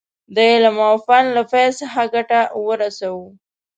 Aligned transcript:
د 0.35 0.37
علم 0.51 0.77
او 0.87 0.95
فن 1.05 1.23
له 1.35 1.41
فیض 1.51 1.73
څخه 1.81 2.01
ګټه 2.13 2.41
ورسوو. 2.67 3.25